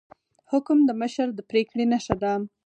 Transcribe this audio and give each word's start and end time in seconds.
حکم 0.51 0.77
د 0.85 0.89
مشر 1.01 1.27
د 1.37 1.39
پریکړې 1.49 1.85
نښه 1.91 2.15
ده 2.21 2.33